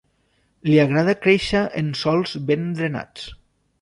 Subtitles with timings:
[0.69, 3.29] Li agrada créixer en sòls ben drenats.